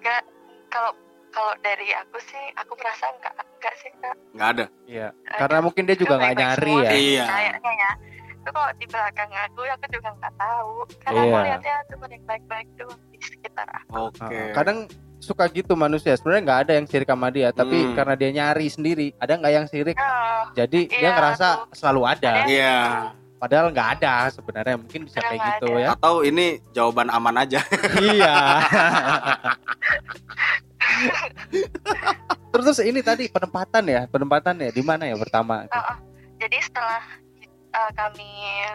[0.00, 0.22] Enggak
[0.66, 0.92] kalau
[1.30, 4.66] kalau dari aku sih aku merasa enggak enggak sih kak Nggak ada.
[4.84, 5.08] Iya.
[5.30, 6.90] Karena mungkin dia juga Itu nggak baik-baik nyari ya.
[6.90, 7.24] Iya.
[7.26, 7.92] kayaknya ya
[8.40, 11.40] itu kalau di belakang aku aku juga nggak tahu karena aku Iya.
[11.44, 14.24] lihatnya cuma yang baik-baik doang di sekitar aku Oke.
[14.26, 14.50] Heeh.
[14.50, 14.78] Kadang
[15.20, 16.16] suka gitu manusia.
[16.16, 17.92] Sebenarnya nggak ada yang sirik sama dia, tapi Hmm.
[17.92, 19.92] karena dia nyari sendiri, ada nggak yang sirik?
[19.94, 21.76] Oh, Jadi dia Iya, ngerasa tuh.
[21.76, 22.30] selalu ada.
[22.40, 22.48] Ada.
[22.48, 22.76] Iya.
[23.40, 24.76] Padahal nggak ada sebenarnya.
[24.76, 25.80] Mungkin bisa Padahal kayak gitu ada.
[25.80, 25.88] ya.
[25.96, 27.60] Atau ini jawaban aman aja.
[28.04, 28.36] iya.
[32.50, 35.64] terus terus ini tadi penempatan ya, penempatan ya di mana ya pertama?
[35.70, 35.96] oh, oh.
[36.42, 37.02] jadi setelah
[37.72, 38.30] uh, kami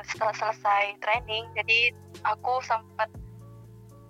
[0.07, 1.91] setelah selesai training jadi
[2.23, 3.09] aku sempat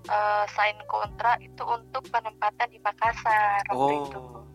[0.08, 4.46] uh, sign kontrak itu untuk penempatan di Makassar waktu itu Oh.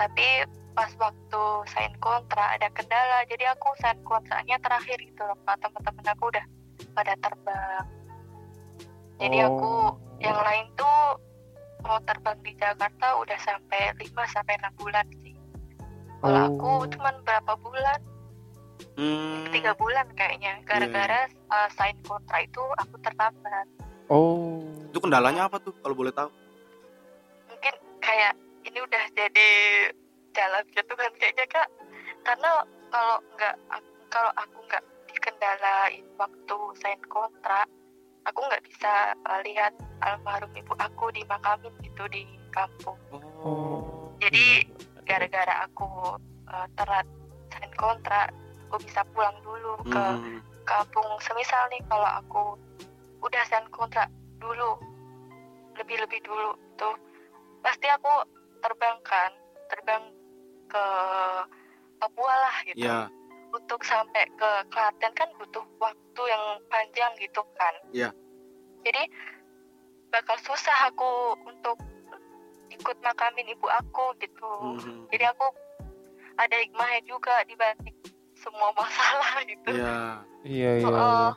[0.00, 0.26] tapi
[0.70, 5.58] pas waktu sign kontrak ada kendala jadi aku sign kontraknya terakhir gitu loh Pak.
[5.58, 6.44] teman-teman aku udah
[6.92, 7.84] pada terbang
[9.16, 9.92] jadi aku Oh.
[10.18, 11.00] yang lain tuh
[11.80, 15.34] mau terbang di Jakarta udah sampai 5 sampai 6 bulan sih
[16.18, 16.86] kalau aku Oh.
[16.86, 18.00] cuman berapa bulan
[18.96, 19.44] Hmm.
[19.48, 23.66] tiga bulan kayaknya gara-gara uh, sign kontrak itu aku terlambat
[24.06, 24.66] Oh.
[24.90, 26.26] Itu kendalanya apa tuh kalau boleh tahu?
[27.46, 29.50] mungkin kayak ini udah jadi
[30.32, 31.68] jalan gitu kan kayaknya kak
[32.22, 32.50] karena
[32.90, 33.54] kalau nggak
[34.10, 37.66] kalau aku nggak dikendalain waktu sign kontrak
[38.28, 39.72] aku nggak bisa uh, lihat
[40.04, 42.98] almarhum ibu aku dimakamin gitu di kampung
[43.40, 44.12] Oh.
[44.20, 44.68] Jadi,
[45.08, 45.88] gara-gara aku
[46.44, 47.08] uh, telat
[47.48, 48.28] sign kontrak
[48.68, 50.38] aku bisa pulang dulu ke Hmm.
[50.68, 52.42] kampung semisal nih kalau aku
[53.24, 54.06] udah sign kontrak
[54.38, 54.76] dulu
[55.74, 56.94] lebih-lebih dulu tuh
[57.64, 58.12] pasti aku
[58.60, 59.32] terbang kan
[59.72, 60.04] terbang
[60.70, 60.84] ke
[61.98, 63.10] Papua lah gitu Iya.
[63.50, 68.10] untuk sampai ke Klaten kan butuh waktu yang panjang gitu kan Iya.
[68.80, 69.02] jadi
[70.08, 71.10] bakal susah aku
[71.44, 71.76] untuk
[72.70, 75.04] ikut makamin ibu aku gitu Hmm.
[75.10, 75.44] jadi aku
[76.34, 77.92] ada hikmahnya juga di balik
[78.32, 80.24] semua masalah gitu Iya.
[80.40, 80.88] Iya iya.
[80.88, 81.30] Iya.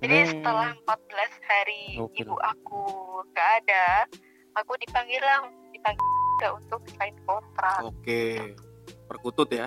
[0.00, 0.30] jadi Hmm.
[0.30, 2.24] setelah 14 hari Gokil.
[2.24, 2.82] ibu aku
[3.30, 4.08] gak ada,
[4.54, 7.80] aku dipanggil lah, dipanggil juga untuk sign kontrak.
[7.82, 8.52] Oke.
[9.08, 9.66] Perkutut ya.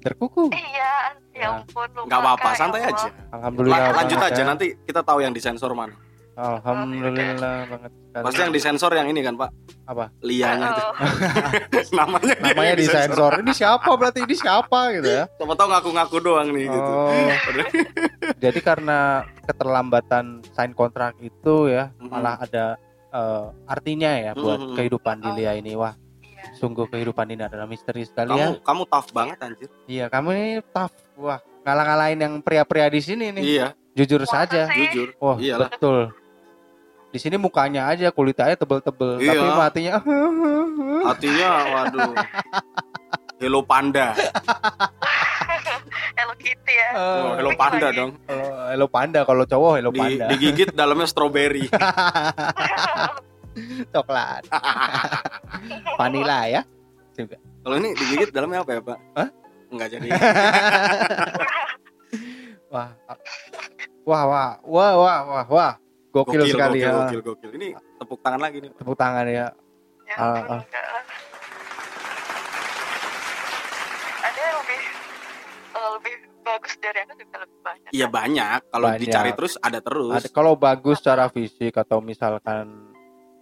[0.00, 0.48] Terkuku.
[0.48, 0.92] Iya,
[1.32, 1.40] Ya.
[1.40, 2.04] ya ampun lupa.
[2.04, 2.92] Nggak apa-apa, ya santai Allah.
[2.92, 3.08] aja.
[3.30, 3.78] Alhamdulillah.
[3.78, 4.46] La- lanjut aja ya.
[4.46, 5.94] nanti kita tahu yang disensor mana.
[6.34, 8.24] Alhamdulillah banget sekali.
[8.26, 9.50] Pasti yang disensor yang ini kan, Pak?
[9.86, 10.04] Apa?
[10.20, 10.82] Lianya itu.
[10.82, 10.94] Oh,
[11.98, 13.32] Namanya Namanya disensor.
[13.38, 15.24] Ini siapa berarti ini siapa gitu ya?
[15.30, 16.90] Siapa tahu ngaku-ngaku doang nih gitu.
[16.90, 17.30] Oh.
[18.42, 18.98] Jadi karena
[19.44, 22.10] keterlambatan sign kontrak itu ya Mhm.
[22.10, 22.64] malah ada
[23.08, 24.74] eh, artinya ya buat Mhm.
[24.74, 25.72] kehidupan di Lia ini.
[25.74, 25.94] Wah.
[26.52, 28.50] Sungguh kehidupan ini adalah misteri sekali ya.
[28.50, 29.68] Kamu kamu tough banget anjir.
[29.84, 30.92] Iya, kamu ini tough.
[31.14, 33.42] Wah, ngalah-ngalahin yang pria-pria di sini nih.
[33.42, 34.60] Iya, Jujur Masa saja.
[34.68, 35.08] jujur.
[35.16, 35.70] Wah, Iyalah.
[35.70, 36.12] betul.
[37.08, 39.32] Di sini mukanya aja kulitnya tebel-tebel, Iya.
[39.32, 39.92] tapi matinya
[41.06, 42.12] Hatinya waduh.
[43.38, 44.14] Hello Panda.
[46.14, 46.88] Hello Kitty ya.
[46.94, 47.96] Oh, Hello Lagi Panda lagi.
[47.98, 48.10] dong.
[48.24, 50.24] Kalau hello panda kalau cowok hello Di, panda.
[50.28, 51.68] digigit dalamnya strawberry.
[53.94, 54.42] Coklat.
[55.98, 56.62] Vanilla ya.
[57.64, 58.98] Kalau ini digigit dalamnya apa ya, Pak?
[59.14, 59.28] Hah?
[59.70, 60.08] Enggak jadi.
[62.74, 62.90] Wah.
[64.04, 65.72] Wah, wah, wah, wah, wah, wah.
[66.10, 66.94] Gokil, sekali gokil, ya.
[66.94, 67.50] gokil, gokil.
[67.58, 68.70] Ini tepuk tangan lagi nih.
[68.74, 69.50] Tepuk tangan ya.
[70.04, 70.60] Ya Ah, ah.
[70.62, 71.04] enggak lah.
[74.22, 74.80] Ada yang lebih
[75.74, 76.14] eh, lebih
[76.44, 77.90] bagus dari aku juga lebih banyak.
[77.90, 78.58] Iya banyak.
[78.70, 80.14] Kalau dicari terus ada terus.
[80.22, 82.93] Ada, kalau bagus secara fisik atau misalkan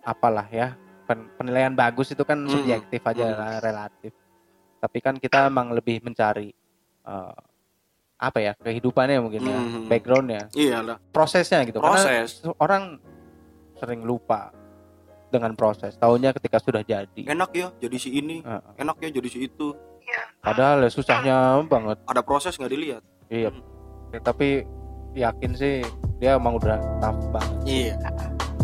[0.03, 4.13] apalah ya pen- penilaian bagus itu kan Hmm, subjektif aja lah, relatif.
[4.79, 6.51] Tapi kan kita emang lebih mencari
[7.03, 7.35] eh,
[8.17, 9.87] apa ya kehidupannya mungkin ya, Hmm.
[9.87, 10.97] backgroundnya, Iya lah.
[11.11, 11.79] prosesnya gitu.
[11.79, 12.39] Karena Proses.
[12.57, 13.03] orang
[13.75, 14.55] sering lupa
[15.29, 15.95] dengan proses.
[15.97, 17.19] Tahunya ketika sudah jadi.
[17.19, 18.39] Enak ya jadi si ini.
[18.41, 18.73] Heeh.
[18.79, 19.75] Enak ya jadi si itu.
[19.99, 20.23] Iya.
[20.39, 21.99] Padahal ya susahnya banget.
[22.07, 23.03] Ada proses nggak dilihat.
[23.27, 23.51] Iya.
[24.13, 24.63] Ya, tapi
[25.13, 25.83] yakin sih
[26.17, 27.95] dia emang udah tough banget, Iya.